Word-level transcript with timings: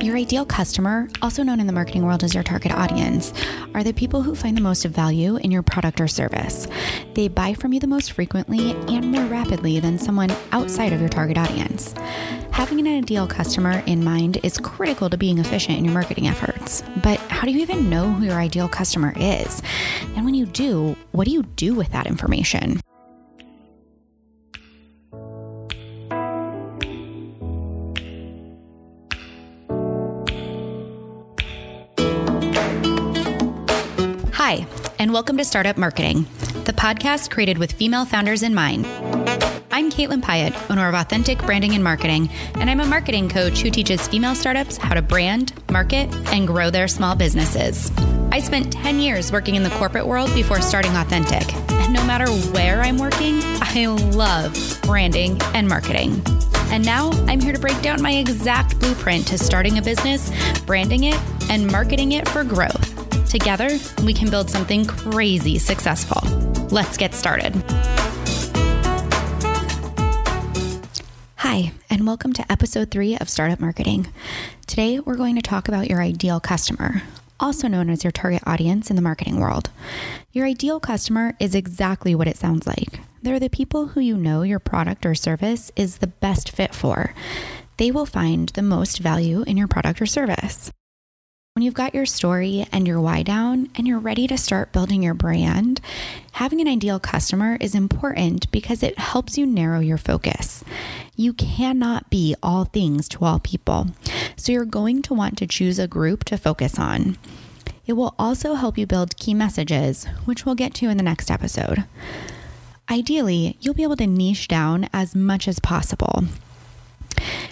Your 0.00 0.16
ideal 0.16 0.44
customer, 0.44 1.08
also 1.20 1.42
known 1.42 1.60
in 1.60 1.66
the 1.66 1.72
marketing 1.72 2.04
world 2.04 2.24
as 2.24 2.34
your 2.34 2.42
target 2.42 2.72
audience, 2.72 3.32
are 3.74 3.84
the 3.84 3.92
people 3.92 4.22
who 4.22 4.34
find 4.34 4.56
the 4.56 4.60
most 4.60 4.84
value 4.84 5.36
in 5.36 5.50
your 5.50 5.62
product 5.62 6.00
or 6.00 6.08
service. 6.08 6.66
They 7.14 7.28
buy 7.28 7.54
from 7.54 7.72
you 7.72 7.80
the 7.80 7.86
most 7.86 8.12
frequently 8.12 8.72
and 8.88 9.12
more 9.12 9.24
rapidly 9.26 9.78
than 9.78 9.98
someone 9.98 10.30
outside 10.50 10.92
of 10.92 11.00
your 11.00 11.08
target 11.08 11.38
audience. 11.38 11.94
Having 12.50 12.80
an 12.80 12.98
ideal 12.98 13.26
customer 13.26 13.82
in 13.86 14.02
mind 14.02 14.38
is 14.42 14.58
critical 14.58 15.08
to 15.08 15.16
being 15.16 15.38
efficient 15.38 15.78
in 15.78 15.84
your 15.84 15.94
marketing 15.94 16.26
efforts. 16.26 16.82
But 17.02 17.18
how 17.20 17.46
do 17.46 17.52
you 17.52 17.60
even 17.60 17.88
know 17.88 18.12
who 18.12 18.26
your 18.26 18.40
ideal 18.40 18.68
customer 18.68 19.14
is? 19.16 19.62
And 20.16 20.24
when 20.24 20.34
you 20.34 20.46
do, 20.46 20.96
what 21.12 21.26
do 21.26 21.30
you 21.30 21.44
do 21.44 21.74
with 21.74 21.92
that 21.92 22.06
information? 22.06 22.80
And 35.12 35.14
welcome 35.14 35.36
to 35.36 35.44
Startup 35.44 35.76
Marketing, 35.76 36.22
the 36.64 36.72
podcast 36.72 37.30
created 37.30 37.58
with 37.58 37.72
female 37.72 38.06
founders 38.06 38.42
in 38.42 38.54
mind. 38.54 38.86
I'm 39.70 39.90
Caitlin 39.90 40.22
Pyatt, 40.22 40.70
owner 40.70 40.88
of 40.88 40.94
Authentic 40.94 41.38
Branding 41.40 41.74
and 41.74 41.84
Marketing, 41.84 42.30
and 42.54 42.70
I'm 42.70 42.80
a 42.80 42.86
marketing 42.86 43.28
coach 43.28 43.60
who 43.60 43.68
teaches 43.68 44.08
female 44.08 44.34
startups 44.34 44.78
how 44.78 44.94
to 44.94 45.02
brand, 45.02 45.52
market, 45.70 46.10
and 46.32 46.46
grow 46.46 46.70
their 46.70 46.88
small 46.88 47.14
businesses. 47.14 47.92
I 48.30 48.40
spent 48.40 48.72
10 48.72 49.00
years 49.00 49.30
working 49.30 49.54
in 49.54 49.64
the 49.64 49.70
corporate 49.72 50.06
world 50.06 50.32
before 50.32 50.62
starting 50.62 50.96
Authentic, 50.96 51.52
and 51.72 51.92
no 51.92 52.02
matter 52.06 52.30
where 52.54 52.80
I'm 52.80 52.96
working, 52.96 53.38
I 53.60 53.88
love 54.14 54.80
branding 54.84 55.38
and 55.52 55.68
marketing. 55.68 56.22
And 56.70 56.86
now 56.86 57.10
I'm 57.26 57.38
here 57.38 57.52
to 57.52 57.60
break 57.60 57.78
down 57.82 58.00
my 58.00 58.12
exact 58.12 58.80
blueprint 58.80 59.26
to 59.26 59.36
starting 59.36 59.76
a 59.76 59.82
business, 59.82 60.32
branding 60.60 61.04
it, 61.04 61.20
and 61.50 61.66
marketing 61.66 62.12
it 62.12 62.26
for 62.30 62.44
growth. 62.44 62.91
Together, 63.28 63.68
we 64.04 64.12
can 64.12 64.30
build 64.30 64.50
something 64.50 64.84
crazy 64.84 65.58
successful. 65.58 66.20
Let's 66.68 66.96
get 66.96 67.14
started. 67.14 67.54
Hi, 71.36 71.72
and 71.90 72.06
welcome 72.06 72.32
to 72.34 72.52
episode 72.52 72.90
three 72.90 73.16
of 73.16 73.28
Startup 73.28 73.60
Marketing. 73.60 74.06
Today, 74.66 75.00
we're 75.00 75.16
going 75.16 75.36
to 75.36 75.42
talk 75.42 75.68
about 75.68 75.88
your 75.88 76.00
ideal 76.00 76.40
customer, 76.40 77.02
also 77.40 77.68
known 77.68 77.90
as 77.90 78.04
your 78.04 78.10
target 78.10 78.42
audience 78.46 78.90
in 78.90 78.96
the 78.96 79.02
marketing 79.02 79.40
world. 79.40 79.70
Your 80.32 80.46
ideal 80.46 80.80
customer 80.80 81.34
is 81.40 81.54
exactly 81.54 82.14
what 82.14 82.28
it 82.28 82.36
sounds 82.36 82.66
like. 82.66 83.00
They're 83.22 83.40
the 83.40 83.48
people 83.50 83.88
who 83.88 84.00
you 84.00 84.16
know 84.16 84.42
your 84.42 84.58
product 84.58 85.04
or 85.04 85.14
service 85.14 85.70
is 85.76 85.98
the 85.98 86.06
best 86.06 86.50
fit 86.50 86.74
for. 86.74 87.14
They 87.76 87.90
will 87.90 88.06
find 88.06 88.48
the 88.50 88.62
most 88.62 88.98
value 88.98 89.42
in 89.42 89.56
your 89.56 89.68
product 89.68 90.00
or 90.00 90.06
service. 90.06 90.70
When 91.54 91.66
you've 91.66 91.74
got 91.74 91.94
your 91.94 92.06
story 92.06 92.64
and 92.72 92.88
your 92.88 92.98
why 92.98 93.22
down 93.22 93.68
and 93.74 93.86
you're 93.86 93.98
ready 93.98 94.26
to 94.26 94.38
start 94.38 94.72
building 94.72 95.02
your 95.02 95.12
brand, 95.12 95.82
having 96.32 96.62
an 96.62 96.66
ideal 96.66 96.98
customer 96.98 97.58
is 97.60 97.74
important 97.74 98.50
because 98.50 98.82
it 98.82 98.98
helps 98.98 99.36
you 99.36 99.44
narrow 99.44 99.80
your 99.80 99.98
focus. 99.98 100.64
You 101.14 101.34
cannot 101.34 102.08
be 102.08 102.34
all 102.42 102.64
things 102.64 103.06
to 103.10 103.26
all 103.26 103.38
people, 103.38 103.88
so 104.34 104.50
you're 104.50 104.64
going 104.64 105.02
to 105.02 105.12
want 105.12 105.36
to 105.38 105.46
choose 105.46 105.78
a 105.78 105.86
group 105.86 106.24
to 106.24 106.38
focus 106.38 106.78
on. 106.78 107.18
It 107.84 107.92
will 107.92 108.14
also 108.18 108.54
help 108.54 108.78
you 108.78 108.86
build 108.86 109.18
key 109.18 109.34
messages, 109.34 110.06
which 110.24 110.46
we'll 110.46 110.54
get 110.54 110.72
to 110.76 110.88
in 110.88 110.96
the 110.96 111.02
next 111.02 111.30
episode. 111.30 111.84
Ideally, 112.90 113.58
you'll 113.60 113.74
be 113.74 113.82
able 113.82 113.96
to 113.96 114.06
niche 114.06 114.48
down 114.48 114.88
as 114.94 115.14
much 115.14 115.46
as 115.46 115.58
possible. 115.58 116.24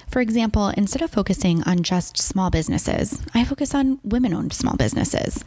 For 0.08 0.20
example, 0.20 0.68
instead 0.68 1.02
of 1.02 1.10
focusing 1.10 1.62
on 1.64 1.82
just 1.82 2.16
small 2.16 2.50
businesses, 2.50 3.20
I 3.34 3.44
focus 3.44 3.74
on 3.74 4.00
women 4.02 4.34
owned 4.34 4.52
small 4.52 4.77
businesses. 4.77 5.44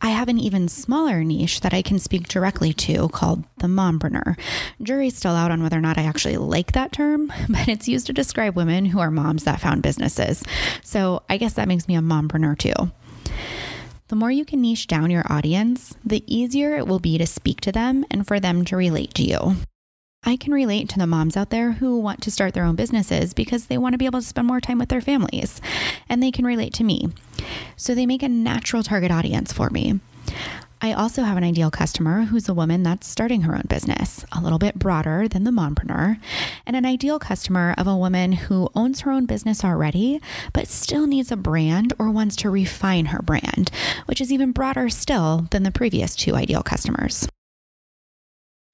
I 0.00 0.10
have 0.10 0.28
an 0.28 0.38
even 0.38 0.68
smaller 0.68 1.22
niche 1.22 1.60
that 1.60 1.72
I 1.72 1.82
can 1.82 1.98
speak 1.98 2.28
directly 2.28 2.72
to 2.74 3.08
called 3.10 3.44
the 3.58 3.68
mompreneur. 3.68 4.38
Jury's 4.82 5.16
still 5.16 5.36
out 5.36 5.50
on 5.50 5.62
whether 5.62 5.78
or 5.78 5.82
not 5.82 5.98
I 5.98 6.02
actually 6.02 6.36
like 6.36 6.72
that 6.72 6.92
term, 6.92 7.32
but 7.48 7.68
it's 7.68 7.88
used 7.88 8.06
to 8.06 8.12
describe 8.12 8.56
women 8.56 8.86
who 8.86 8.98
are 8.98 9.10
moms 9.10 9.44
that 9.44 9.60
found 9.60 9.82
businesses. 9.82 10.42
So 10.82 11.22
I 11.28 11.36
guess 11.36 11.54
that 11.54 11.68
makes 11.68 11.88
me 11.88 11.96
a 11.96 12.00
mompreneur 12.00 12.58
too. 12.58 12.90
The 14.08 14.16
more 14.16 14.30
you 14.30 14.44
can 14.44 14.60
niche 14.60 14.88
down 14.88 15.10
your 15.10 15.24
audience, 15.32 15.94
the 16.04 16.22
easier 16.26 16.76
it 16.76 16.86
will 16.86 16.98
be 16.98 17.16
to 17.16 17.26
speak 17.26 17.62
to 17.62 17.72
them 17.72 18.04
and 18.10 18.26
for 18.26 18.38
them 18.38 18.64
to 18.66 18.76
relate 18.76 19.14
to 19.14 19.22
you. 19.22 19.56
I 20.24 20.36
can 20.36 20.52
relate 20.52 20.88
to 20.90 20.98
the 20.98 21.06
moms 21.06 21.36
out 21.36 21.50
there 21.50 21.72
who 21.72 21.98
want 21.98 22.22
to 22.22 22.30
start 22.30 22.54
their 22.54 22.64
own 22.64 22.76
businesses 22.76 23.34
because 23.34 23.66
they 23.66 23.76
want 23.76 23.94
to 23.94 23.98
be 23.98 24.06
able 24.06 24.20
to 24.20 24.26
spend 24.26 24.46
more 24.46 24.60
time 24.60 24.78
with 24.78 24.88
their 24.88 25.00
families, 25.00 25.60
and 26.08 26.22
they 26.22 26.30
can 26.30 26.46
relate 26.46 26.72
to 26.74 26.84
me. 26.84 27.08
So 27.76 27.94
they 27.94 28.06
make 28.06 28.22
a 28.22 28.28
natural 28.28 28.84
target 28.84 29.10
audience 29.10 29.52
for 29.52 29.68
me. 29.70 29.98
I 30.80 30.92
also 30.92 31.22
have 31.22 31.36
an 31.36 31.44
ideal 31.44 31.70
customer 31.70 32.22
who's 32.22 32.48
a 32.48 32.54
woman 32.54 32.84
that's 32.84 33.06
starting 33.06 33.42
her 33.42 33.54
own 33.54 33.64
business, 33.68 34.24
a 34.32 34.40
little 34.40 34.58
bit 34.58 34.78
broader 34.78 35.26
than 35.26 35.42
the 35.42 35.50
mompreneur, 35.50 36.18
and 36.66 36.76
an 36.76 36.86
ideal 36.86 37.18
customer 37.18 37.74
of 37.76 37.88
a 37.88 37.96
woman 37.96 38.32
who 38.32 38.68
owns 38.76 39.00
her 39.00 39.10
own 39.10 39.26
business 39.26 39.64
already, 39.64 40.20
but 40.52 40.68
still 40.68 41.06
needs 41.08 41.32
a 41.32 41.36
brand 41.36 41.94
or 41.98 42.10
wants 42.10 42.36
to 42.36 42.50
refine 42.50 43.06
her 43.06 43.22
brand, 43.22 43.72
which 44.06 44.20
is 44.20 44.32
even 44.32 44.52
broader 44.52 44.88
still 44.88 45.48
than 45.50 45.64
the 45.64 45.70
previous 45.72 46.14
two 46.14 46.36
ideal 46.36 46.62
customers. 46.62 47.28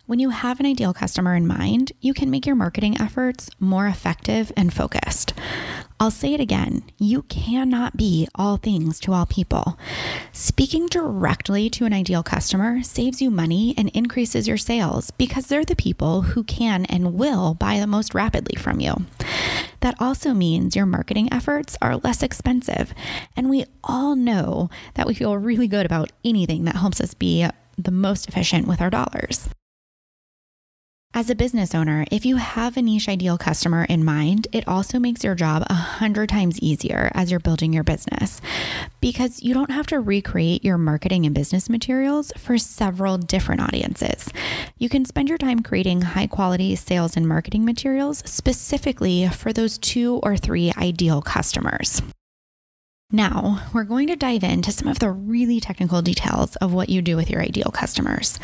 When 0.08 0.20
you 0.20 0.30
have 0.30 0.58
an 0.58 0.64
ideal 0.64 0.94
customer 0.94 1.34
in 1.34 1.46
mind, 1.46 1.92
you 2.00 2.14
can 2.14 2.30
make 2.30 2.46
your 2.46 2.56
marketing 2.56 2.98
efforts 2.98 3.50
more 3.60 3.86
effective 3.86 4.50
and 4.56 4.72
focused. 4.72 5.34
I'll 6.00 6.10
say 6.10 6.32
it 6.32 6.40
again 6.40 6.84
you 6.96 7.24
cannot 7.24 7.94
be 7.94 8.26
all 8.34 8.56
things 8.56 9.00
to 9.00 9.12
all 9.12 9.26
people. 9.26 9.78
Speaking 10.32 10.86
directly 10.86 11.68
to 11.68 11.84
an 11.84 11.92
ideal 11.92 12.22
customer 12.22 12.82
saves 12.82 13.20
you 13.20 13.30
money 13.30 13.74
and 13.76 13.90
increases 13.90 14.48
your 14.48 14.56
sales 14.56 15.10
because 15.10 15.48
they're 15.48 15.62
the 15.62 15.76
people 15.76 16.22
who 16.22 16.42
can 16.42 16.86
and 16.86 17.12
will 17.12 17.52
buy 17.52 17.78
the 17.78 17.86
most 17.86 18.14
rapidly 18.14 18.58
from 18.58 18.80
you. 18.80 19.04
That 19.80 20.00
also 20.00 20.32
means 20.32 20.74
your 20.74 20.86
marketing 20.86 21.30
efforts 21.30 21.76
are 21.82 21.98
less 21.98 22.22
expensive. 22.22 22.94
And 23.36 23.50
we 23.50 23.66
all 23.84 24.16
know 24.16 24.70
that 24.94 25.06
we 25.06 25.12
feel 25.12 25.36
really 25.36 25.68
good 25.68 25.84
about 25.84 26.12
anything 26.24 26.64
that 26.64 26.76
helps 26.76 26.98
us 26.98 27.12
be 27.12 27.46
the 27.76 27.90
most 27.90 28.26
efficient 28.26 28.66
with 28.66 28.80
our 28.80 28.88
dollars. 28.88 29.50
As 31.18 31.30
a 31.30 31.34
business 31.34 31.74
owner, 31.74 32.04
if 32.12 32.24
you 32.24 32.36
have 32.36 32.76
a 32.76 32.80
niche 32.80 33.08
ideal 33.08 33.36
customer 33.36 33.82
in 33.86 34.04
mind, 34.04 34.46
it 34.52 34.68
also 34.68 35.00
makes 35.00 35.24
your 35.24 35.34
job 35.34 35.64
a 35.68 35.74
hundred 35.74 36.28
times 36.28 36.60
easier 36.60 37.10
as 37.12 37.28
you're 37.28 37.40
building 37.40 37.72
your 37.72 37.82
business 37.82 38.40
because 39.00 39.42
you 39.42 39.52
don't 39.52 39.72
have 39.72 39.88
to 39.88 39.98
recreate 39.98 40.64
your 40.64 40.78
marketing 40.78 41.26
and 41.26 41.34
business 41.34 41.68
materials 41.68 42.30
for 42.38 42.56
several 42.56 43.18
different 43.18 43.60
audiences. 43.60 44.32
You 44.78 44.88
can 44.88 45.04
spend 45.04 45.28
your 45.28 45.38
time 45.38 45.64
creating 45.64 46.02
high 46.02 46.28
quality 46.28 46.76
sales 46.76 47.16
and 47.16 47.26
marketing 47.26 47.64
materials 47.64 48.22
specifically 48.24 49.28
for 49.28 49.52
those 49.52 49.76
two 49.76 50.20
or 50.22 50.36
three 50.36 50.72
ideal 50.78 51.20
customers. 51.20 52.00
Now, 53.10 53.66
we're 53.74 53.82
going 53.82 54.06
to 54.06 54.14
dive 54.14 54.44
into 54.44 54.70
some 54.70 54.86
of 54.86 55.00
the 55.00 55.10
really 55.10 55.58
technical 55.58 56.00
details 56.00 56.54
of 56.56 56.72
what 56.72 56.90
you 56.90 57.02
do 57.02 57.16
with 57.16 57.28
your 57.28 57.42
ideal 57.42 57.72
customers. 57.72 58.38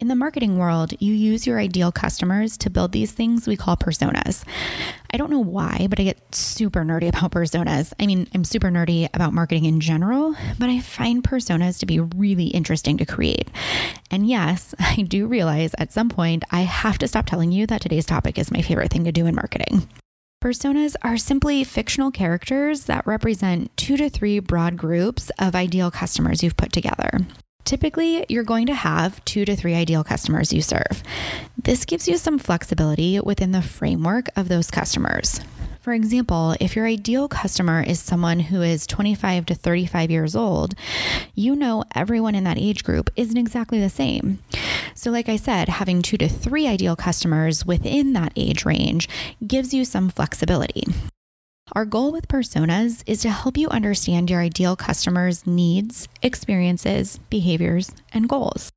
In 0.00 0.06
the 0.06 0.14
marketing 0.14 0.58
world, 0.58 0.94
you 1.00 1.12
use 1.12 1.44
your 1.44 1.58
ideal 1.58 1.90
customers 1.90 2.56
to 2.58 2.70
build 2.70 2.92
these 2.92 3.10
things 3.10 3.48
we 3.48 3.56
call 3.56 3.76
personas. 3.76 4.44
I 5.12 5.16
don't 5.16 5.30
know 5.30 5.40
why, 5.40 5.88
but 5.90 5.98
I 5.98 6.04
get 6.04 6.32
super 6.32 6.84
nerdy 6.84 7.08
about 7.08 7.32
personas. 7.32 7.92
I 7.98 8.06
mean, 8.06 8.28
I'm 8.32 8.44
super 8.44 8.68
nerdy 8.68 9.08
about 9.12 9.34
marketing 9.34 9.64
in 9.64 9.80
general, 9.80 10.36
but 10.56 10.68
I 10.68 10.78
find 10.78 11.24
personas 11.24 11.80
to 11.80 11.86
be 11.86 11.98
really 11.98 12.46
interesting 12.46 12.96
to 12.98 13.06
create. 13.06 13.48
And 14.08 14.28
yes, 14.28 14.72
I 14.78 15.02
do 15.02 15.26
realize 15.26 15.74
at 15.78 15.92
some 15.92 16.08
point 16.08 16.44
I 16.52 16.60
have 16.60 16.98
to 16.98 17.08
stop 17.08 17.26
telling 17.26 17.50
you 17.50 17.66
that 17.66 17.80
today's 17.80 18.06
topic 18.06 18.38
is 18.38 18.52
my 18.52 18.62
favorite 18.62 18.92
thing 18.92 19.02
to 19.02 19.10
do 19.10 19.26
in 19.26 19.34
marketing. 19.34 19.88
Personas 20.40 20.94
are 21.02 21.16
simply 21.16 21.64
fictional 21.64 22.12
characters 22.12 22.84
that 22.84 23.04
represent 23.04 23.76
two 23.76 23.96
to 23.96 24.08
three 24.08 24.38
broad 24.38 24.76
groups 24.76 25.32
of 25.40 25.56
ideal 25.56 25.90
customers 25.90 26.44
you've 26.44 26.56
put 26.56 26.72
together. 26.72 27.26
Typically, 27.68 28.24
you're 28.30 28.44
going 28.44 28.64
to 28.64 28.74
have 28.74 29.22
two 29.26 29.44
to 29.44 29.54
three 29.54 29.74
ideal 29.74 30.02
customers 30.02 30.54
you 30.54 30.62
serve. 30.62 31.02
This 31.62 31.84
gives 31.84 32.08
you 32.08 32.16
some 32.16 32.38
flexibility 32.38 33.20
within 33.20 33.52
the 33.52 33.60
framework 33.60 34.30
of 34.36 34.48
those 34.48 34.70
customers. 34.70 35.38
For 35.82 35.92
example, 35.92 36.56
if 36.60 36.74
your 36.74 36.86
ideal 36.86 37.28
customer 37.28 37.82
is 37.82 38.00
someone 38.00 38.40
who 38.40 38.62
is 38.62 38.86
25 38.86 39.44
to 39.44 39.54
35 39.54 40.10
years 40.10 40.34
old, 40.34 40.76
you 41.34 41.54
know 41.54 41.84
everyone 41.94 42.34
in 42.34 42.44
that 42.44 42.56
age 42.56 42.84
group 42.84 43.10
isn't 43.16 43.36
exactly 43.36 43.78
the 43.78 43.90
same. 43.90 44.38
So, 44.94 45.10
like 45.10 45.28
I 45.28 45.36
said, 45.36 45.68
having 45.68 46.00
two 46.00 46.16
to 46.16 46.26
three 46.26 46.66
ideal 46.66 46.96
customers 46.96 47.66
within 47.66 48.14
that 48.14 48.32
age 48.34 48.64
range 48.64 49.10
gives 49.46 49.74
you 49.74 49.84
some 49.84 50.08
flexibility. 50.08 50.84
Our 51.72 51.84
goal 51.84 52.12
with 52.12 52.28
personas 52.28 53.02
is 53.06 53.20
to 53.22 53.30
help 53.30 53.56
you 53.56 53.68
understand 53.68 54.30
your 54.30 54.40
ideal 54.40 54.76
customer's 54.76 55.46
needs, 55.46 56.08
experiences, 56.22 57.18
behaviors, 57.28 57.92
and 58.12 58.28
goals. 58.28 58.70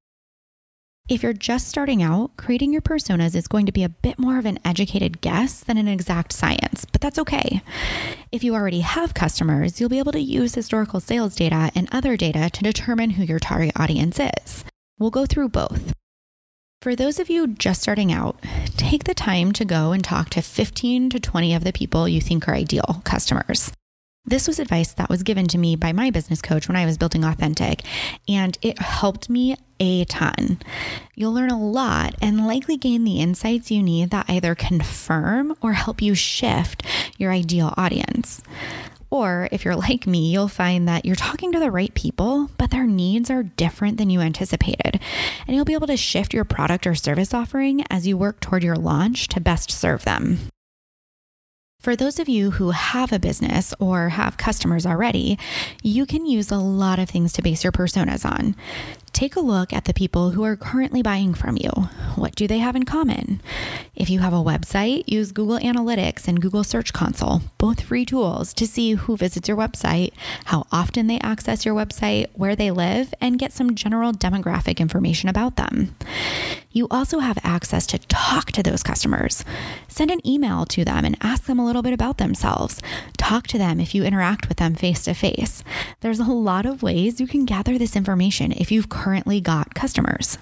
If 1.10 1.24
you're 1.24 1.34
just 1.34 1.68
starting 1.68 2.04
out, 2.04 2.38
creating 2.38 2.72
your 2.72 2.82
personas 2.82 3.36
is 3.36 3.48
going 3.48 3.66
to 3.66 3.72
be 3.72 3.84
a 3.84 3.90
bit 3.90 4.20
more 4.20 4.38
of 4.38 4.46
an 4.46 4.60
educated 4.64 5.20
guess 5.20 5.62
than 5.62 5.78
an 5.78 5.88
exact 5.88 6.32
science, 6.32 6.86
but 6.86 7.02
that's 7.02 7.20
okay. 7.20 7.62
If 8.32 8.44
you 8.44 8.56
already 8.56 8.82
have 8.82 9.14
customers, 9.14 9.80
you'll 9.80 9.90
be 9.90 10.00
able 10.00 10.14
to 10.14 10.20
use 10.20 10.56
historical 10.56 11.00
sales 11.00 11.36
data 11.36 11.72
and 11.76 11.90
other 11.92 12.16
data 12.16 12.50
to 12.50 12.64
determine 12.64 13.12
who 13.12 13.24
your 13.24 13.40
target 13.40 13.74
audience 13.76 14.20
is. 14.20 14.64
We'll 15.00 15.12
go 15.12 15.26
through 15.26 15.50
both. 15.50 15.94
For 16.82 16.96
those 16.96 17.20
of 17.20 17.30
you 17.30 17.46
just 17.46 17.80
starting 17.80 18.12
out, 18.12 18.42
take 18.76 19.04
the 19.04 19.14
time 19.14 19.52
to 19.52 19.64
go 19.64 19.92
and 19.92 20.04
talk 20.04 20.32
to 20.32 20.42
15 20.42 21.12
to 21.12 21.20
20 21.20 21.54
of 21.54 21.64
the 21.64 21.72
people 21.72 22.10
you 22.10 22.20
think 22.20 22.48
are 22.48 22.56
ideal 22.56 23.02
customers. 23.04 23.72
This 24.26 24.48
was 24.48 24.58
advice 24.58 24.92
that 24.94 25.08
was 25.08 25.22
given 25.22 25.48
to 25.50 25.60
me 25.60 25.76
by 25.76 25.92
my 25.92 26.10
business 26.10 26.42
coach 26.42 26.68
when 26.68 26.76
I 26.76 26.88
was 26.88 26.98
building 26.98 27.24
Authentic, 27.24 27.84
and 28.28 28.58
it 28.64 28.80
helped 28.80 29.30
me 29.30 29.58
a 29.80 30.06
ton. 30.06 30.58
You'll 31.14 31.34
learn 31.34 31.52
a 31.52 31.64
lot 31.64 32.16
and 32.20 32.48
likely 32.48 32.78
gain 32.78 33.04
the 33.04 33.20
insights 33.22 33.70
you 33.70 33.84
need 33.84 34.10
that 34.10 34.28
either 34.28 34.56
confirm 34.56 35.54
or 35.62 35.74
help 35.74 36.02
you 36.02 36.16
shift 36.16 36.84
your 37.20 37.32
ideal 37.32 37.76
audience. 37.78 38.42
Or 39.12 39.50
if 39.52 39.66
you're 39.66 39.76
like 39.76 40.08
me, 40.08 40.32
you'll 40.32 40.48
find 40.48 40.88
that 40.88 41.06
you're 41.06 41.16
talking 41.18 41.52
to 41.52 41.60
the 41.60 41.70
right 41.70 41.94
people, 41.94 42.50
but 42.58 42.72
their 42.72 42.88
needs 42.88 43.30
are 43.30 43.44
different 43.44 43.98
than 43.98 44.10
you 44.10 44.22
anticipated. 44.22 45.02
And 45.46 45.56
you'll 45.56 45.66
be 45.66 45.74
able 45.74 45.88
to 45.88 45.98
shift 45.98 46.34
your 46.34 46.46
product 46.46 46.88
or 46.88 46.96
service 46.96 47.34
offering 47.34 47.84
as 47.90 48.08
you 48.08 48.18
work 48.18 48.40
toward 48.40 48.64
your 48.64 48.78
launch 48.78 49.28
to 49.28 49.42
best 49.42 49.70
serve 49.70 50.06
them. 50.06 50.40
For 51.82 51.96
those 51.96 52.20
of 52.20 52.30
you 52.30 52.52
who 52.52 52.70
have 52.70 53.12
a 53.12 53.18
business 53.18 53.74
or 53.80 54.10
have 54.10 54.38
customers 54.38 54.86
already, 54.86 55.40
you 55.82 56.06
can 56.06 56.28
use 56.28 56.52
a 56.52 56.58
lot 56.58 57.00
of 57.00 57.10
things 57.10 57.34
to 57.34 57.42
base 57.42 57.64
your 57.64 57.72
personas 57.72 58.24
on. 58.24 58.56
Take 59.14 59.36
a 59.36 59.42
look 59.42 59.74
at 59.74 59.86
the 59.86 59.94
people 59.94 60.32
who 60.32 60.44
are 60.44 60.56
currently 60.56 61.02
buying 61.02 61.34
from 61.34 61.58
you. 61.58 61.70
What 62.16 62.34
do 62.34 62.48
they 62.48 62.60
have 62.60 62.76
in 62.76 62.84
common? 62.84 63.42
If 63.94 64.10
you 64.10 64.20
have 64.20 64.34
a 64.34 64.38
website, 64.38 65.04
use 65.06 65.32
Google 65.32 65.60
Analytics 65.60 66.28
and 66.28 66.42
Google 66.42 66.64
Search 66.64 66.94
Console, 66.94 67.42
both 67.58 67.82
free 67.82 68.06
tools 68.06 68.54
to 68.54 68.66
see 68.66 68.94
who 68.94 69.18
visits 69.18 69.48
your 69.48 69.58
website, 69.58 70.14
how 70.46 70.66
often 70.72 71.08
they 71.08 71.20
access 71.20 71.66
your 71.66 71.76
website, 71.76 72.28
where 72.34 72.56
they 72.56 72.72
live, 72.72 73.14
and 73.20 73.38
get 73.38 73.52
some 73.54 73.76
general 73.76 74.14
demographic 74.14 74.78
information 74.78 75.30
about 75.30 75.56
them. 75.56 75.96
You 76.72 76.88
also 76.90 77.20
have 77.20 77.38
access 77.44 77.86
to 77.88 78.00
talk 78.00 78.54
to 78.54 78.64
those 78.64 78.82
customers. 78.82 79.44
Send 79.90 80.10
an 80.10 80.26
email 80.26 80.66
to 80.68 80.86
them 80.86 81.04
and 81.04 81.18
ask 81.20 81.44
them 81.44 81.60
a 81.60 81.66
little 81.66 81.82
bit 81.82 81.92
about 81.92 82.18
themselves. 82.18 82.82
Talk 83.18 83.46
to 83.48 83.58
them 83.58 83.82
if 83.82 83.94
you 83.94 84.06
interact 84.06 84.48
with 84.48 84.58
them 84.58 84.76
face 84.76 85.04
to 85.04 85.14
face. 85.14 85.66
There's 86.00 86.20
a 86.20 86.24
lot 86.32 86.66
of 86.66 86.82
ways 86.82 87.20
you 87.20 87.28
can 87.28 87.44
gather 87.44 87.78
this 87.78 87.98
information 87.98 88.54
if 88.54 88.72
you've 88.72 88.88
currently 89.02 89.42
got 89.42 89.74
customers. 89.74 90.38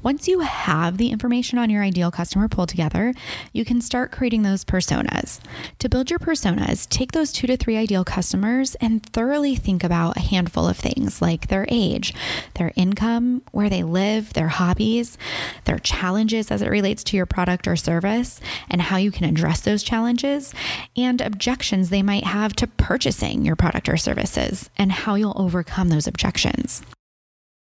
Once 0.00 0.26
you 0.28 0.40
have 0.40 0.96
the 0.96 1.10
information 1.10 1.58
on 1.58 1.70
your 1.70 1.82
ideal 1.82 2.10
customer 2.10 2.48
pulled 2.48 2.68
together, 2.68 3.14
you 3.52 3.64
can 3.64 3.80
start 3.80 4.12
creating 4.12 4.42
those 4.42 4.64
personas. 4.64 5.40
To 5.78 5.88
build 5.88 6.08
your 6.08 6.20
personas, 6.20 6.88
take 6.88 7.10
those 7.12 7.32
two 7.32 7.48
to 7.48 7.56
three 7.56 7.76
ideal 7.76 8.04
customers 8.04 8.76
and 8.76 9.04
thoroughly 9.06 9.56
think 9.56 9.82
about 9.82 10.16
a 10.16 10.20
handful 10.20 10.68
of 10.68 10.76
things 10.76 11.20
like 11.20 11.48
their 11.48 11.66
age, 11.68 12.14
their 12.54 12.72
income, 12.76 13.42
where 13.50 13.70
they 13.70 13.82
live, 13.82 14.32
their 14.32 14.48
hobbies, 14.48 15.18
their 15.64 15.78
challenges 15.78 16.50
as 16.50 16.62
it 16.62 16.68
relates 16.68 17.02
to 17.04 17.16
your 17.16 17.26
product 17.26 17.66
or 17.66 17.74
service, 17.74 18.40
and 18.70 18.82
how 18.82 18.96
you 18.96 19.10
can 19.10 19.24
address 19.24 19.60
those 19.60 19.82
challenges, 19.82 20.54
and 20.96 21.20
objections 21.20 21.90
they 21.90 22.02
might 22.02 22.24
have 22.24 22.54
to 22.54 22.68
purchasing 22.68 23.44
your 23.44 23.56
product 23.56 23.88
or 23.88 23.96
services, 23.96 24.70
and 24.76 24.92
how 24.92 25.16
you'll 25.16 25.34
overcome 25.36 25.88
those 25.88 26.06
objections. 26.06 26.82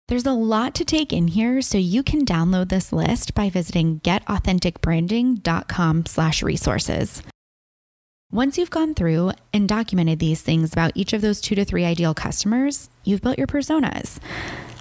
There's 0.06 0.26
a 0.26 0.32
lot 0.32 0.74
to 0.74 0.84
take 0.84 1.14
in 1.14 1.28
here, 1.28 1.62
so 1.62 1.78
you 1.78 2.02
can 2.02 2.26
download 2.26 2.68
this 2.68 2.92
list 2.92 3.32
by 3.32 3.48
visiting 3.48 4.00
getauthenticbranding.com 4.00 6.04
slash 6.04 6.42
resources. 6.42 7.22
Once 8.30 8.58
you've 8.58 8.68
gone 8.68 8.92
through 8.92 9.32
and 9.54 9.66
documented 9.66 10.18
these 10.18 10.42
things 10.42 10.74
about 10.74 10.92
each 10.94 11.14
of 11.14 11.22
those 11.22 11.40
two 11.40 11.54
to 11.54 11.64
three 11.64 11.86
ideal 11.86 12.12
customers, 12.12 12.90
you've 13.04 13.22
built 13.22 13.38
your 13.38 13.46
personas. 13.46 14.18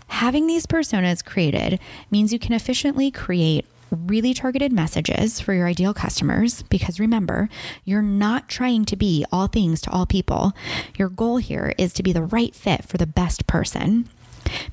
Having 0.07 0.47
these 0.47 0.65
personas 0.65 1.23
created 1.23 1.79
means 2.11 2.33
you 2.33 2.39
can 2.39 2.51
efficiently 2.51 3.09
create 3.09 3.65
really 3.91 4.33
targeted 4.33 4.73
messages 4.73 5.39
for 5.39 5.53
your 5.53 5.67
ideal 5.67 5.93
customers 5.93 6.63
because 6.63 6.99
remember, 6.99 7.47
you're 7.85 8.01
not 8.01 8.49
trying 8.49 8.83
to 8.83 8.97
be 8.97 9.23
all 9.31 9.47
things 9.47 9.79
to 9.81 9.89
all 9.89 10.05
people. 10.05 10.51
Your 10.97 11.07
goal 11.07 11.37
here 11.37 11.73
is 11.77 11.93
to 11.93 12.03
be 12.03 12.11
the 12.11 12.23
right 12.23 12.53
fit 12.53 12.83
for 12.83 12.97
the 12.97 13.07
best 13.07 13.47
person. 13.47 14.09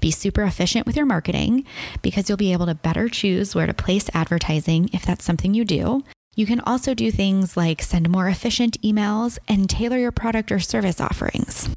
Be 0.01 0.11
super 0.11 0.43
efficient 0.43 0.87
with 0.87 0.97
your 0.97 1.07
marketing 1.07 1.65
because 2.03 2.29
you'll 2.29 2.39
be 2.39 2.53
able 2.53 2.67
to 2.67 2.75
better 2.75 3.09
choose 3.09 3.55
where 3.55 3.67
to 3.67 3.75
place 3.75 4.09
advertising 4.15 4.91
if 4.93 5.05
that's 5.05 5.25
something 5.25 5.55
you 5.55 5.65
do. 5.65 6.05
You 6.37 6.47
can 6.47 6.61
also 6.61 6.95
do 6.95 7.11
things 7.11 7.57
like 7.57 7.83
send 7.83 8.09
more 8.09 8.29
efficient 8.29 8.81
emails 8.83 9.39
and 9.49 9.69
tailor 9.69 9.99
your 9.99 10.13
product 10.13 10.53
or 10.53 10.61
service 10.61 11.01
offerings. 11.01 11.71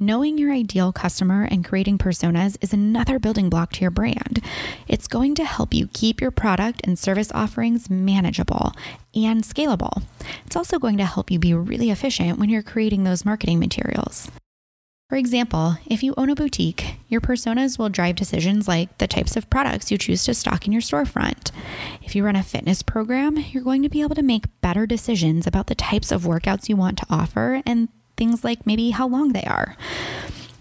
Knowing 0.00 0.38
your 0.38 0.52
ideal 0.52 0.92
customer 0.92 1.42
and 1.50 1.64
creating 1.64 1.98
personas 1.98 2.56
is 2.60 2.72
another 2.72 3.18
building 3.18 3.50
block 3.50 3.72
to 3.72 3.80
your 3.80 3.90
brand. 3.90 4.40
It's 4.86 5.08
going 5.08 5.34
to 5.34 5.44
help 5.44 5.74
you 5.74 5.88
keep 5.88 6.20
your 6.20 6.30
product 6.30 6.80
and 6.84 6.96
service 6.96 7.32
offerings 7.34 7.90
manageable 7.90 8.74
and 9.12 9.42
scalable. 9.42 10.04
It's 10.46 10.54
also 10.54 10.78
going 10.78 10.98
to 10.98 11.04
help 11.04 11.32
you 11.32 11.40
be 11.40 11.52
really 11.52 11.90
efficient 11.90 12.38
when 12.38 12.48
you're 12.48 12.62
creating 12.62 13.02
those 13.02 13.24
marketing 13.24 13.58
materials. 13.58 14.30
For 15.08 15.16
example, 15.16 15.78
if 15.86 16.02
you 16.02 16.12
own 16.18 16.28
a 16.28 16.34
boutique, 16.34 16.96
your 17.08 17.22
personas 17.22 17.78
will 17.78 17.88
drive 17.88 18.16
decisions 18.16 18.68
like 18.68 18.98
the 18.98 19.06
types 19.06 19.38
of 19.38 19.48
products 19.48 19.90
you 19.90 19.96
choose 19.96 20.22
to 20.24 20.34
stock 20.34 20.66
in 20.66 20.72
your 20.72 20.82
storefront. 20.82 21.50
If 22.02 22.14
you 22.14 22.22
run 22.22 22.36
a 22.36 22.42
fitness 22.42 22.82
program, 22.82 23.38
you're 23.38 23.62
going 23.62 23.82
to 23.82 23.88
be 23.88 24.02
able 24.02 24.16
to 24.16 24.22
make 24.22 24.60
better 24.60 24.86
decisions 24.86 25.46
about 25.46 25.68
the 25.68 25.74
types 25.74 26.12
of 26.12 26.24
workouts 26.24 26.68
you 26.68 26.76
want 26.76 26.98
to 26.98 27.06
offer 27.08 27.62
and 27.64 27.88
things 28.18 28.44
like 28.44 28.66
maybe 28.66 28.90
how 28.90 29.08
long 29.08 29.32
they 29.32 29.44
are. 29.44 29.76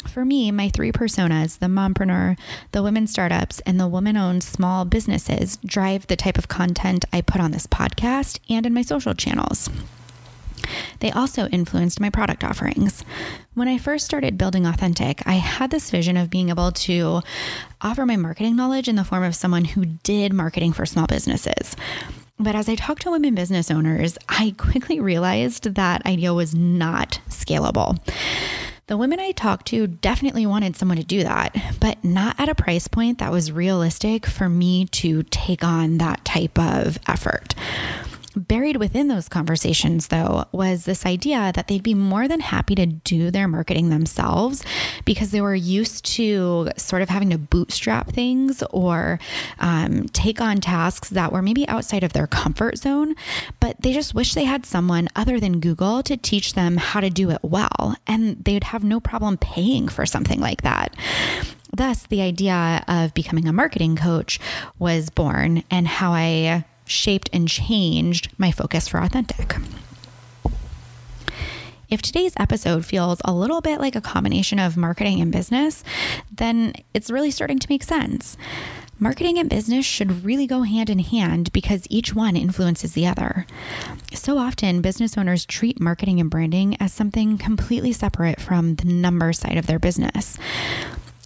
For 0.07 0.23
me, 0.23 0.49
my 0.51 0.69
three 0.69 0.93
personas, 0.93 1.59
the 1.59 1.65
mompreneur, 1.65 2.39
the 2.71 2.81
women 2.81 3.05
startups, 3.05 3.59
and 3.65 3.77
the 3.77 3.87
woman 3.89 4.15
owned 4.15 4.43
small 4.43 4.85
businesses, 4.85 5.57
drive 5.65 6.07
the 6.07 6.15
type 6.15 6.37
of 6.37 6.47
content 6.47 7.03
I 7.11 7.19
put 7.19 7.41
on 7.41 7.51
this 7.51 7.67
podcast 7.67 8.39
and 8.49 8.65
in 8.65 8.73
my 8.73 8.81
social 8.81 9.13
channels. 9.13 9.69
They 10.99 11.11
also 11.11 11.47
influenced 11.47 11.99
my 11.99 12.09
product 12.09 12.43
offerings. 12.43 13.03
When 13.53 13.67
I 13.67 13.77
first 13.77 14.05
started 14.05 14.37
building 14.37 14.65
Authentic, 14.65 15.21
I 15.25 15.33
had 15.33 15.71
this 15.71 15.89
vision 15.89 16.17
of 16.17 16.29
being 16.29 16.49
able 16.49 16.71
to 16.71 17.21
offer 17.81 18.05
my 18.05 18.15
marketing 18.15 18.55
knowledge 18.55 18.87
in 18.87 18.95
the 18.95 19.03
form 19.03 19.23
of 19.23 19.35
someone 19.35 19.65
who 19.65 19.85
did 19.85 20.33
marketing 20.33 20.73
for 20.73 20.85
small 20.85 21.07
businesses. 21.07 21.75
But 22.39 22.55
as 22.55 22.69
I 22.69 22.75
talked 22.75 23.01
to 23.01 23.11
women 23.11 23.33
business 23.33 23.71
owners, 23.71 24.17
I 24.29 24.53
quickly 24.57 24.99
realized 24.99 25.73
that 25.75 26.05
idea 26.05 26.33
was 26.33 26.53
not 26.53 27.19
scalable. 27.29 27.97
The 28.85 28.95
women 28.95 29.19
I 29.19 29.31
talked 29.31 29.67
to 29.67 29.87
definitely 29.87 30.45
wanted 30.45 30.77
someone 30.77 30.97
to 30.97 31.03
do 31.03 31.23
that, 31.23 31.53
but 31.81 32.01
not 32.05 32.39
at 32.39 32.47
a 32.47 32.55
price 32.55 32.87
point 32.87 33.17
that 33.17 33.33
was 33.33 33.51
realistic 33.51 34.25
for 34.25 34.47
me 34.47 34.85
to 34.85 35.23
take 35.23 35.61
on 35.63 35.97
that 35.97 36.23
type 36.23 36.57
of 36.57 36.97
effort. 37.07 37.53
Buried 38.37 38.77
within 38.77 39.07
those 39.07 39.27
conversations, 39.27 40.09
though, 40.09 40.45
was 40.51 40.85
this 40.85 41.07
idea 41.07 41.51
that 41.55 41.67
they'd 41.67 41.81
be 41.81 41.95
more 41.95 42.27
than 42.27 42.39
happy 42.39 42.75
to 42.75 42.85
do 42.85 43.31
their 43.31 43.47
marketing 43.47 43.89
themselves 43.89 44.63
because 45.05 45.31
they 45.31 45.41
were 45.41 45.55
used 45.55 46.05
to 46.05 46.69
sort 46.77 47.01
of 47.01 47.09
having 47.09 47.31
to 47.31 47.39
bootstrap 47.39 48.11
things 48.11 48.61
or 48.69 49.19
um, 49.57 50.07
take 50.09 50.39
on 50.39 50.61
tasks 50.61 51.09
that 51.09 51.31
were 51.31 51.41
maybe 51.41 51.67
outside 51.67 52.03
of 52.03 52.13
their 52.13 52.27
comfort 52.27 52.77
zone, 52.77 53.15
but 53.59 53.81
they 53.81 53.91
just 53.91 54.13
wish 54.13 54.35
they 54.35 54.45
had 54.45 54.67
someone 54.67 55.07
other 55.15 55.39
than 55.39 55.59
Google 55.59 56.03
to 56.03 56.15
teach 56.15 56.53
them 56.53 56.77
how 56.77 56.99
to 56.99 57.09
do 57.09 57.31
it 57.31 57.39
well. 57.41 57.95
And 58.05 58.45
they'd 58.45 58.65
have 58.65 58.83
no 58.83 58.99
problem 58.99 59.37
paying 59.37 59.87
for 59.87 60.05
something 60.05 60.39
like 60.39 60.61
that. 60.61 60.95
Thus, 61.75 62.05
the 62.05 62.21
idea 62.21 62.83
of 62.87 63.15
becoming 63.15 63.47
a 63.47 63.53
marketing 63.53 63.95
coach 63.95 64.39
was 64.77 65.09
born, 65.09 65.63
and 65.71 65.87
how 65.87 66.13
I 66.13 66.65
shaped 66.87 67.29
and 67.33 67.47
changed 67.47 68.29
my 68.37 68.51
focus 68.51 68.87
for 68.87 68.99
authentic. 68.99 69.55
If 71.89 72.01
today's 72.01 72.33
episode 72.37 72.85
feels 72.85 73.21
a 73.23 73.31
little 73.31 73.61
bit 73.61 73.79
like 73.79 73.95
a 73.95 74.01
combination 74.01 74.59
of 74.59 74.75
marketing 74.75 75.21
and 75.21 75.31
business, 75.31 75.85
then 76.29 76.73
it's 76.93 77.09
really 77.09 77.31
starting 77.31 77.59
to 77.59 77.67
make 77.69 77.83
sense. 77.83 78.35
Marketing 78.99 79.37
and 79.37 79.49
business 79.49 79.85
should 79.85 80.25
really 80.25 80.47
go 80.47 80.63
hand 80.63 80.89
in 80.89 80.99
hand 80.99 81.53
because 81.53 81.85
each 81.89 82.15
one 82.15 82.35
influences 82.35 82.93
the 82.93 83.05
other. 83.05 83.45
So 84.11 84.37
often, 84.37 84.81
business 84.81 85.17
owners 85.17 85.45
treat 85.45 85.79
marketing 85.79 86.19
and 86.19 86.31
branding 86.31 86.75
as 86.79 86.91
something 86.91 87.37
completely 87.37 87.93
separate 87.93 88.41
from 88.41 88.75
the 88.75 88.87
number 88.87 89.31
side 89.33 89.57
of 89.57 89.67
their 89.67 89.79
business. 89.79 90.37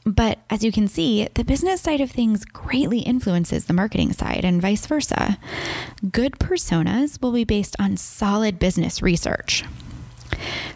But 0.03 0.39
as 0.49 0.63
you 0.63 0.71
can 0.71 0.87
see, 0.87 1.27
the 1.35 1.43
business 1.43 1.81
side 1.81 2.01
of 2.01 2.09
things 2.09 2.43
greatly 2.43 2.99
influences 2.99 3.65
the 3.65 3.73
marketing 3.73 4.13
side 4.13 4.43
and 4.43 4.61
vice 4.61 4.85
versa. 4.85 5.37
Good 6.11 6.39
personas 6.39 7.21
will 7.21 7.31
be 7.31 7.43
based 7.43 7.75
on 7.79 7.97
solid 7.97 8.57
business 8.57 9.01
research. 9.01 9.63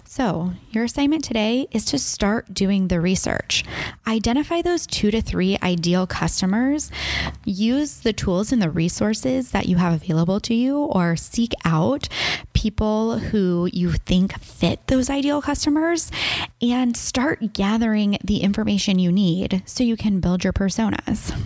So, 0.03 0.53
your 0.71 0.85
assignment 0.85 1.25
today 1.25 1.67
is 1.71 1.83
to 1.85 1.99
start 1.99 2.53
doing 2.53 2.87
the 2.87 3.01
research. 3.01 3.65
Identify 4.07 4.61
those 4.61 4.87
two 4.87 5.11
to 5.11 5.21
three 5.21 5.57
ideal 5.61 6.07
customers. 6.07 6.89
Use 7.43 7.99
the 7.99 8.13
tools 8.13 8.53
and 8.53 8.61
the 8.61 8.69
resources 8.69 9.51
that 9.51 9.67
you 9.67 9.75
have 9.75 9.91
available 9.91 10.39
to 10.41 10.53
you, 10.53 10.77
or 10.77 11.17
seek 11.17 11.51
out 11.65 12.07
people 12.55 13.19
who 13.19 13.69
you 13.71 13.91
think 13.91 14.39
fit 14.39 14.87
those 14.87 15.09
ideal 15.09 15.41
customers 15.41 16.09
and 16.61 16.97
start 16.97 17.53
gathering 17.53 18.17
the 18.23 18.37
information 18.37 18.97
you 18.97 19.11
need 19.11 19.61
so 19.65 19.83
you 19.83 19.95
can 19.95 20.19
build 20.19 20.43
your 20.43 20.53
personas. 20.53 21.39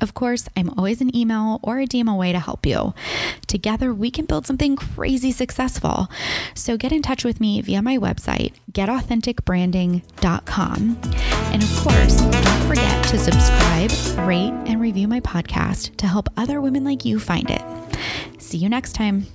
Of 0.00 0.14
course, 0.14 0.48
I'm 0.56 0.70
always 0.78 1.02
an 1.02 1.14
email 1.14 1.60
or 1.62 1.78
a 1.78 1.86
DM 1.86 2.10
away 2.10 2.32
to 2.32 2.38
help 2.38 2.64
you. 2.64 2.94
Together, 3.46 3.92
we 3.92 4.10
can 4.10 4.24
build 4.24 4.46
something 4.46 4.74
crazy 4.76 5.30
successful. 5.30 6.08
So 6.54 6.78
get 6.78 6.92
in 6.92 7.02
touch 7.02 7.22
with 7.24 7.40
me 7.40 7.60
via 7.60 7.82
my 7.82 7.98
website, 7.98 8.54
getauthenticbranding.com. 8.72 10.98
And 11.52 11.62
of 11.62 11.76
course, 11.76 12.16
don't 12.16 12.66
forget 12.66 13.04
to 13.08 13.18
subscribe, 13.18 13.90
rate, 14.26 14.54
and 14.66 14.80
review 14.80 15.06
my 15.06 15.20
podcast 15.20 15.94
to 15.96 16.06
help 16.06 16.30
other 16.36 16.62
women 16.62 16.84
like 16.84 17.04
you 17.04 17.18
find 17.18 17.50
it. 17.50 17.60
See 18.38 18.56
you 18.56 18.70
next 18.70 18.94
time. 18.94 19.26